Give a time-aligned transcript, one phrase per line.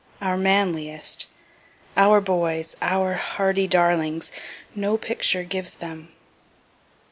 [0.19, 1.27] Our manliest
[1.95, 4.31] our boys our hardy darlings;
[4.73, 6.11] no picture gives them.